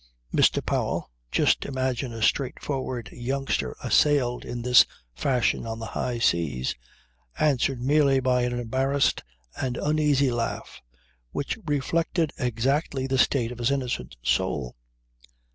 Mr. 0.33 0.65
Powell 0.65 1.11
just 1.31 1.63
imagine 1.63 2.11
a 2.11 2.23
straightforward 2.23 3.07
youngster 3.11 3.75
assailed 3.83 4.43
in 4.43 4.63
this 4.63 4.83
fashion 5.13 5.67
on 5.67 5.77
the 5.77 5.85
high 5.93 6.17
seas 6.17 6.73
answered 7.37 7.79
merely 7.79 8.19
by 8.19 8.41
an 8.41 8.57
embarrassed 8.59 9.21
and 9.61 9.77
uneasy 9.77 10.31
laugh 10.31 10.81
which 11.33 11.59
reflected 11.67 12.33
exactly 12.39 13.05
the 13.05 13.19
state 13.19 13.51
of 13.51 13.59
his 13.59 13.69
innocent 13.69 14.17
soul. 14.23 14.75